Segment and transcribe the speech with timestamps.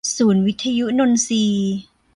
[0.15, 1.43] ศูนย์วิทยุนนทรี